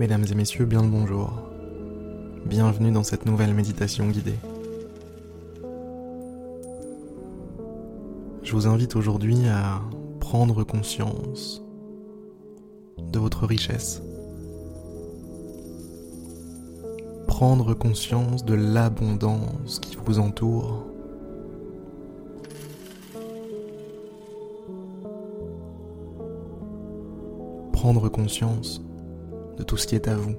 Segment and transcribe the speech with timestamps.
[0.00, 1.30] Mesdames et messieurs, bien le bonjour.
[2.46, 4.38] Bienvenue dans cette nouvelle méditation guidée.
[8.42, 9.82] Je vous invite aujourd'hui à
[10.18, 11.62] prendre conscience
[12.98, 14.02] de votre richesse.
[17.26, 20.86] Prendre conscience de l'abondance qui vous entoure.
[27.72, 28.80] Prendre conscience
[29.56, 30.34] de tout ce qui est à vous.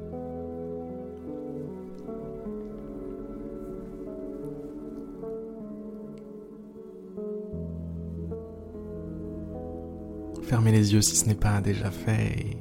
[10.43, 12.57] Fermez les yeux si ce n'est pas déjà fait et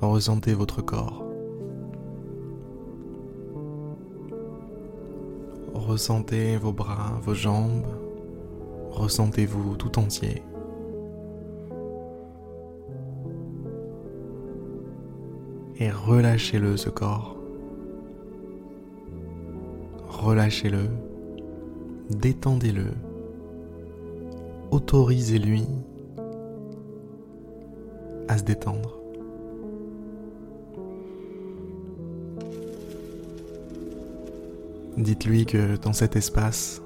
[0.00, 1.24] ressentez votre corps.
[5.74, 7.86] Ressentez vos bras, vos jambes,
[8.90, 10.42] ressentez-vous tout entier.
[15.78, 17.36] Et relâchez-le ce corps.
[20.08, 20.88] Relâchez-le,
[22.10, 22.86] détendez-le,
[24.70, 25.64] autorisez-lui
[28.26, 28.98] à se détendre.
[34.96, 36.82] Dites-lui que dans cet espace,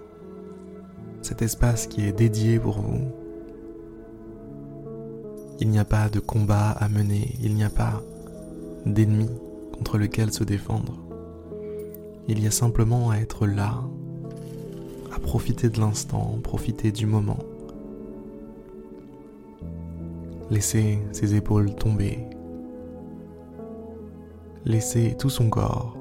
[1.22, 3.00] cet espace qui est dédié pour vous,
[5.60, 8.02] il n'y a pas de combat à mener, il n'y a pas
[8.86, 9.30] d'ennemis
[9.72, 10.98] contre lesquels se défendre.
[12.28, 13.82] Il y a simplement à être là,
[15.14, 17.38] à profiter de l'instant, profiter du moment.
[20.50, 22.18] Laisser ses épaules tomber.
[24.64, 25.96] Laisser tout son corps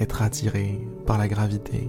[0.00, 1.88] être attiré par la gravité.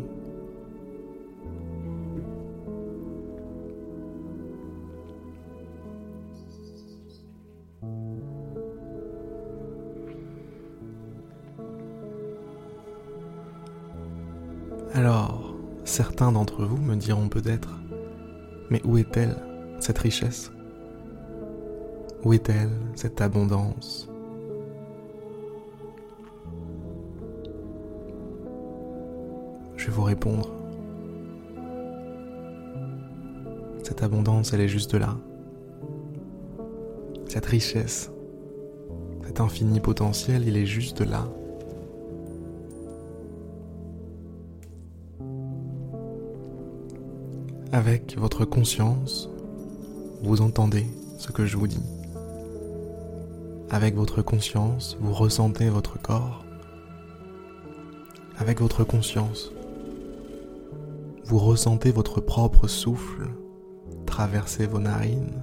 [16.22, 17.80] Certains d'entre vous me diront peut-être,
[18.70, 19.36] mais où est-elle,
[19.80, 20.52] cette richesse?
[22.24, 24.08] Où est-elle, cette abondance?
[29.78, 30.54] Je vais vous répondre.
[33.82, 35.18] Cette abondance, elle est juste là.
[37.30, 38.12] Cette richesse,
[39.26, 41.28] cet infini potentiel, il est juste là.
[47.74, 49.30] Avec votre conscience,
[50.24, 50.86] vous entendez
[51.18, 51.84] ce que je vous dis.
[53.70, 56.44] Avec votre conscience, vous ressentez votre corps.
[58.38, 59.52] Avec votre conscience,
[61.26, 63.30] vous ressentez votre propre souffle
[64.06, 65.42] traverser vos narines,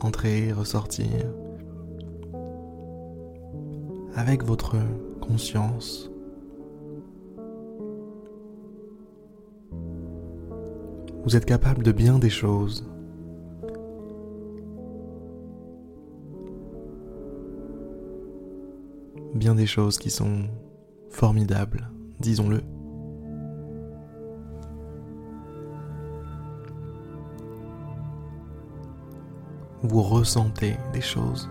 [0.00, 1.26] entrer et ressortir.
[4.14, 4.76] Avec votre
[5.20, 6.09] conscience,
[11.30, 12.84] Vous êtes capable de bien des choses.
[19.36, 20.48] Bien des choses qui sont
[21.08, 21.88] formidables,
[22.18, 22.64] disons-le.
[29.84, 31.48] Vous ressentez des choses.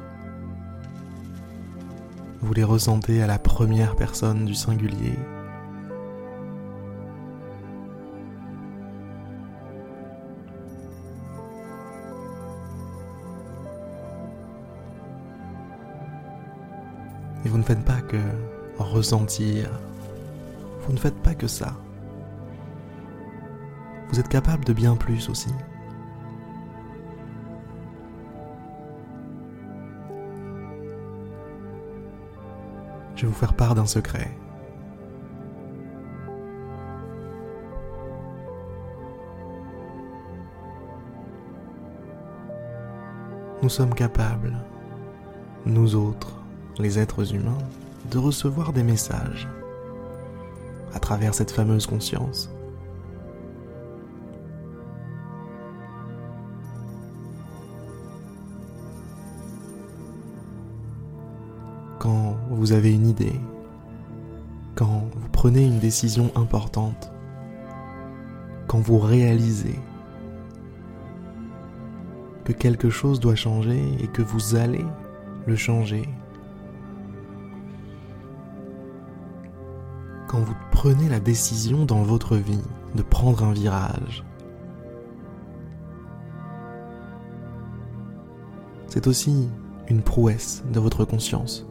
[2.42, 5.18] Vous les ressentez à la première personne du singulier,
[17.46, 18.18] Et vous ne faites pas que
[18.84, 19.70] ressentir.
[20.82, 21.74] Vous ne faites pas que ça.
[24.10, 25.54] Vous êtes capable de bien plus aussi.
[33.16, 34.32] Je vais vous faire part d'un secret.
[43.62, 44.58] Nous sommes capables,
[45.66, 46.39] nous autres,
[46.80, 47.58] les êtres humains,
[48.10, 49.48] de recevoir des messages
[50.94, 52.50] à travers cette fameuse conscience.
[62.00, 63.40] Quand vous avez une idée,
[64.76, 67.12] quand vous prenez une décision importante,
[68.68, 69.80] quand vous réalisez
[72.46, 74.86] que quelque chose doit changer et que vous allez
[75.46, 76.08] le changer
[80.30, 82.62] quand vous prenez la décision dans votre vie
[82.94, 84.24] de prendre un virage.
[88.88, 89.50] C'est aussi
[89.88, 91.66] une prouesse de votre conscience.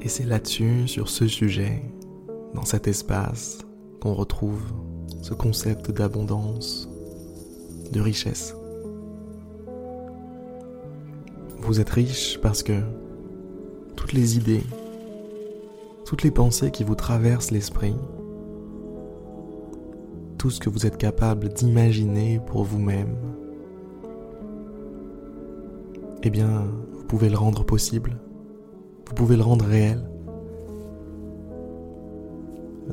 [0.00, 1.82] Et c'est là-dessus, sur ce sujet,
[2.54, 3.58] dans cet espace,
[4.00, 4.62] qu'on retrouve
[5.22, 6.88] ce concept d'abondance,
[7.92, 8.54] de richesse.
[11.60, 12.80] Vous êtes riche parce que
[13.96, 14.62] toutes les idées,
[16.04, 17.96] toutes les pensées qui vous traversent l'esprit,
[20.36, 23.16] tout ce que vous êtes capable d'imaginer pour vous-même,
[26.22, 28.18] eh bien, vous pouvez le rendre possible,
[29.06, 30.02] vous pouvez le rendre réel.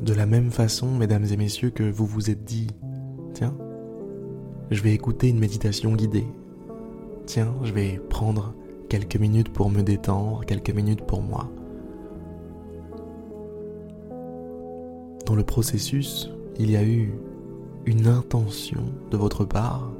[0.00, 2.68] De la même façon, mesdames et messieurs, que vous vous êtes dit,
[3.34, 3.54] tiens,
[4.70, 6.26] je vais écouter une méditation guidée.
[7.26, 8.54] Tiens, je vais prendre
[8.88, 11.50] quelques minutes pour me détendre, quelques minutes pour moi.
[15.26, 17.14] Dans le processus, il y a eu
[17.86, 19.90] une intention de votre part.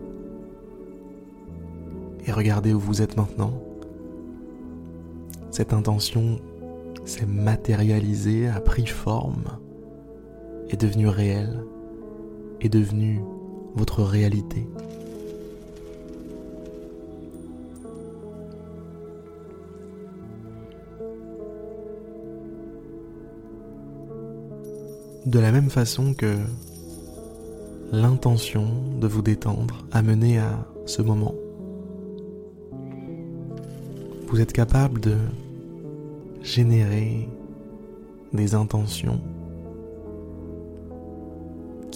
[2.27, 3.53] Et regardez où vous êtes maintenant.
[5.51, 6.41] Cette intention
[7.05, 9.59] s'est matérialisée, a pris forme,
[10.73, 11.65] est devenue réelle,
[12.61, 13.21] est devenue
[13.75, 14.67] votre réalité.
[25.27, 26.37] De la même façon que
[27.93, 28.67] l'intention
[28.99, 31.35] de vous détendre a mené à ce moment,
[34.27, 35.17] vous êtes capable de
[36.43, 37.29] générer
[38.33, 39.21] des intentions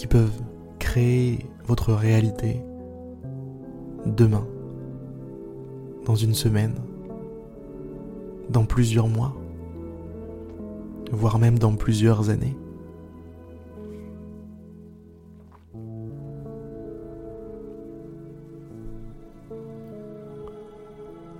[0.07, 0.41] qui peuvent
[0.79, 2.61] créer votre réalité
[4.05, 4.47] demain,
[6.05, 6.75] dans une semaine,
[8.49, 9.35] dans plusieurs mois,
[11.11, 12.55] voire même dans plusieurs années.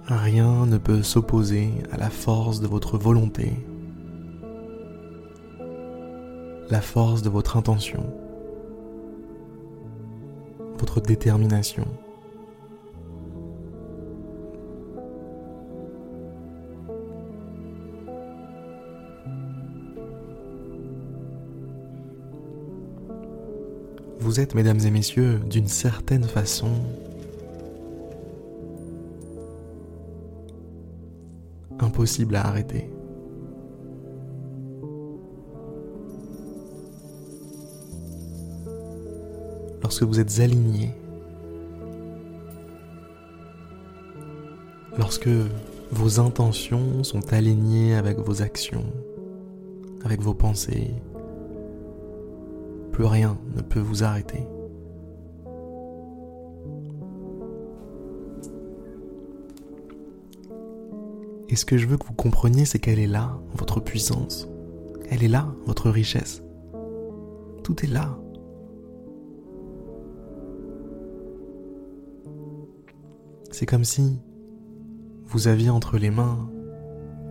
[0.07, 3.53] Rien ne peut s'opposer à la force de votre volonté,
[6.69, 8.26] la force de votre intention,
[11.01, 11.85] détermination.
[24.19, 26.71] Vous êtes, mesdames et messieurs, d'une certaine façon
[31.79, 32.89] impossible à arrêter.
[39.87, 40.93] Lorsque vous êtes aligné,
[44.97, 45.29] lorsque
[45.93, 48.83] vos intentions sont alignées avec vos actions,
[50.03, 50.93] avec vos pensées,
[52.91, 54.45] plus rien ne peut vous arrêter.
[61.47, 64.49] Et ce que je veux que vous compreniez, c'est qu'elle est là, votre puissance.
[65.09, 66.43] Elle est là, votre richesse.
[67.63, 68.19] Tout est là.
[73.59, 74.19] C'est comme si
[75.25, 76.47] vous aviez entre les mains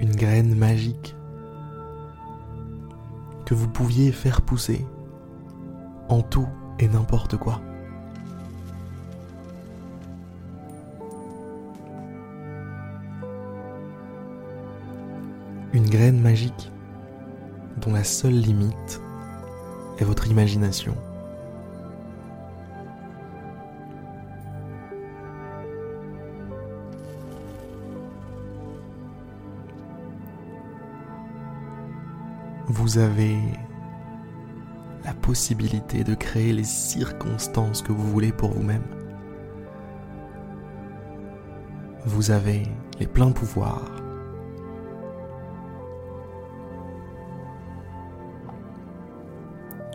[0.01, 1.15] une graine magique
[3.45, 4.85] que vous pouviez faire pousser
[6.09, 6.49] en tout
[6.81, 7.61] et n'importe quoi.
[15.73, 16.73] une graine magique
[17.77, 19.01] dont la seule limite
[19.99, 20.97] est votre imagination.
[32.79, 33.39] Vous avez
[35.03, 38.83] la possibilité de créer les circonstances que vous voulez pour vous-même.
[42.05, 42.65] Vous avez
[43.01, 43.91] les pleins pouvoirs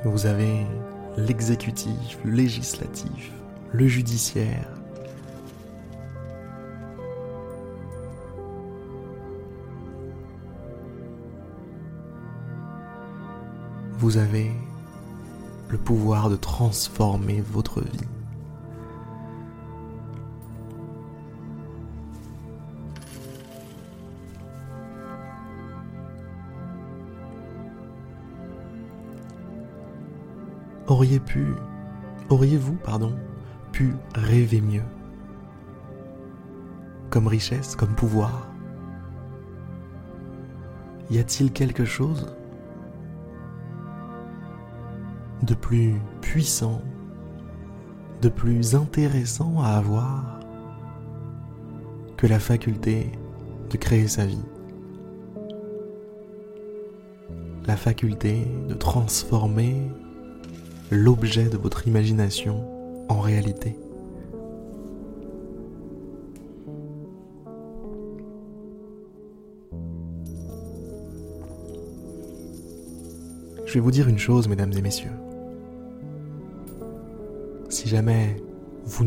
[0.03, 0.65] Vous avez
[1.17, 3.31] l'exécutif, le législatif,
[3.73, 4.80] le judiciaire.
[14.11, 14.51] Vous avez
[15.69, 17.87] le pouvoir de transformer votre vie.
[30.87, 31.45] auriez pu,
[32.27, 33.15] auriez-vous, pardon,
[33.71, 34.83] pu rêver mieux?
[37.09, 38.49] Comme richesse, comme pouvoir?
[41.09, 42.35] Y a-t-il quelque chose
[45.43, 46.81] de plus puissant,
[48.21, 50.39] de plus intéressant à avoir
[52.17, 53.11] que la faculté
[53.69, 54.45] de créer sa vie,
[57.65, 59.89] la faculté de transformer
[60.91, 62.65] l'objet de votre imagination
[63.09, 63.75] en réalité.
[73.65, 75.11] Je vais vous dire une chose, mesdames et messieurs.
[77.91, 78.37] Jamais
[78.85, 79.03] vous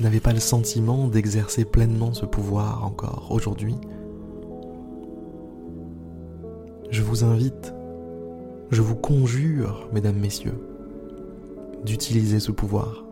[0.00, 3.76] n'avez pas le sentiment d'exercer pleinement ce pouvoir encore aujourd'hui,
[6.90, 7.72] je vous invite,
[8.70, 10.60] je vous conjure, mesdames, messieurs,
[11.86, 13.06] d'utiliser ce pouvoir.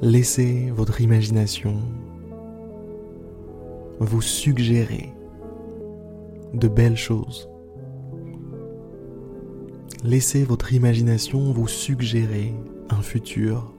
[0.00, 1.74] Laissez votre imagination
[4.00, 5.12] vous suggérer
[6.54, 7.50] de belles choses.
[10.02, 12.54] Laissez votre imagination vous suggérer
[12.88, 13.74] un futur,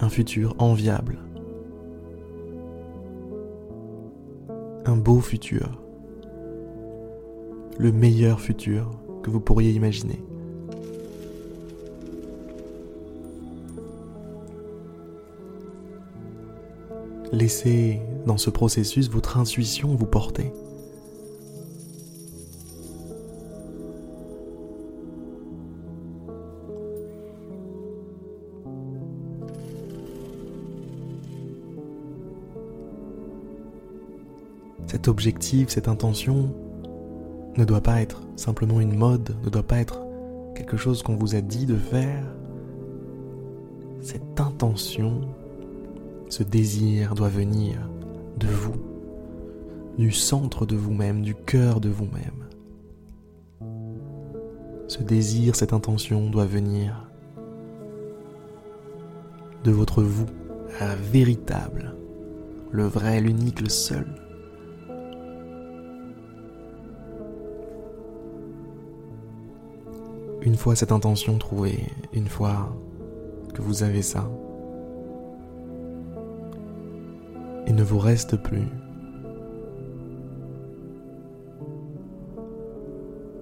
[0.00, 1.18] un futur enviable,
[4.86, 5.82] un beau futur,
[7.78, 8.90] le meilleur futur
[9.22, 10.22] que vous pourriez imaginer.
[17.32, 20.52] Laissez dans ce processus votre intuition vous porter.
[34.86, 36.54] Cet objectif, cette intention
[37.56, 40.00] ne doit pas être simplement une mode, ne doit pas être
[40.54, 42.24] quelque chose qu'on vous a dit de faire.
[44.00, 45.22] Cette intention
[46.34, 47.88] ce désir doit venir
[48.38, 48.74] de vous,
[49.96, 52.48] du centre de vous-même, du cœur de vous-même.
[54.88, 57.08] Ce désir, cette intention doit venir
[59.62, 60.26] de votre vous,
[61.12, 61.94] véritable,
[62.72, 64.12] le vrai, l'unique, le seul.
[70.42, 72.76] Une fois cette intention trouvée, une fois
[73.54, 74.28] que vous avez ça,
[77.66, 78.68] il ne vous reste plus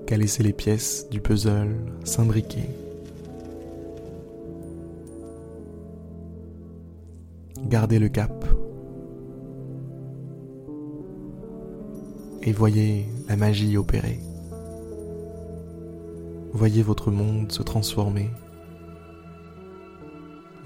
[0.07, 1.75] qu'à laisser les pièces du puzzle
[2.05, 2.69] s'imbriquer.
[7.64, 8.45] Gardez le cap
[12.43, 14.19] et voyez la magie opérer.
[16.52, 18.29] Voyez votre monde se transformer.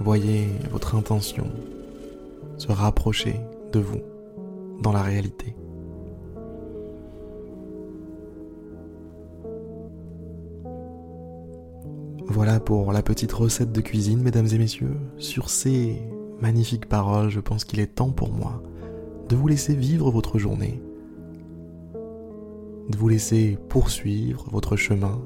[0.00, 1.46] Voyez votre intention
[2.56, 3.40] se rapprocher
[3.72, 4.00] de vous
[4.82, 5.56] dans la réalité.
[12.28, 14.96] Voilà pour la petite recette de cuisine, mesdames et messieurs.
[15.16, 16.02] Sur ces
[16.40, 18.62] magnifiques paroles, je pense qu'il est temps pour moi
[19.28, 20.80] de vous laisser vivre votre journée,
[22.88, 25.20] de vous laisser poursuivre votre chemin.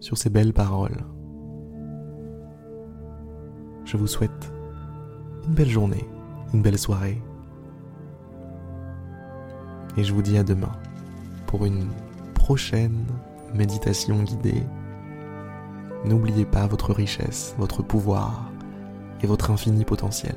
[0.00, 1.04] Sur ces belles paroles,
[3.94, 4.52] je vous souhaite
[5.46, 6.04] une belle journée,
[6.52, 7.22] une belle soirée.
[9.96, 10.72] Et je vous dis à demain
[11.46, 11.86] pour une
[12.34, 13.06] prochaine
[13.54, 14.64] méditation guidée.
[16.04, 18.50] N'oubliez pas votre richesse, votre pouvoir
[19.22, 20.34] et votre infini potentiel.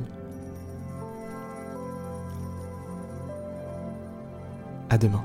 [4.91, 5.23] À demain.